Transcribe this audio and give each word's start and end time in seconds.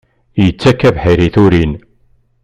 Yettak 0.43 0.81
abeḥri 0.89 1.23
i 1.27 1.29
turin! 1.33 1.73